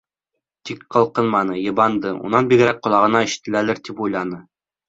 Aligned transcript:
Тик 0.69 0.79
ҡалҡынманы, 0.95 1.59
йыбанды, 1.65 2.13
унан 2.31 2.51
бигерәк, 2.55 2.83
ҡолағына 2.89 3.25
ишетеләлер, 3.29 3.83
тип 3.91 4.03
уйланы. 4.09 4.43